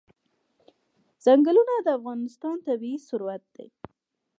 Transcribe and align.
چنګلونه 1.23 1.73
د 1.85 1.87
افغانستان 1.99 2.55
طبعي 2.67 2.95
ثروت 3.07 3.43
دی. 3.55 3.67